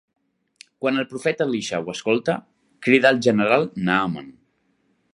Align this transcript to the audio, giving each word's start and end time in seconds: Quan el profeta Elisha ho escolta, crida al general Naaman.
Quan 0.83 0.97
el 1.01 1.05
profeta 1.11 1.47
Elisha 1.51 1.83
ho 1.83 1.93
escolta, 1.95 2.39
crida 2.87 3.13
al 3.15 3.23
general 3.29 3.71
Naaman. 3.91 4.37